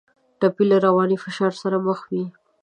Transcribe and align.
ټپي 0.39 0.63
له 0.71 0.77
رواني 0.85 1.17
فشار 1.23 1.53
سره 1.61 1.77
مخ 1.87 1.99
وي. 2.11 2.23